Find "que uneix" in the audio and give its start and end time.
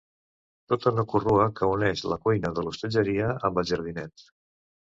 1.59-2.03